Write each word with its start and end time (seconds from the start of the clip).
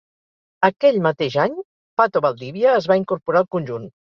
Aquell 0.69 0.97
mateix 1.07 1.37
any, 1.45 1.53
Pato 2.03 2.25
Valdivia 2.29 2.75
es 2.81 2.91
va 2.93 3.01
incorporar 3.05 3.47
al 3.47 3.51
conjunt. 3.59 3.91